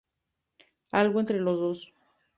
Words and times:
Algo 0.89 1.19
entre 1.19 1.37
los 1.39 1.59
dos. 1.59 1.93